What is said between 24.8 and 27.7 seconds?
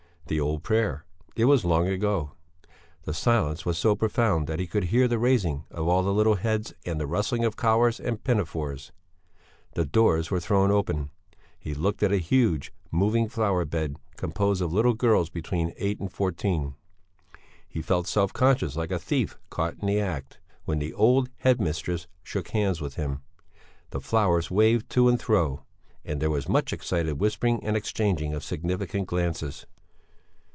to and fro, and there was much excited whispering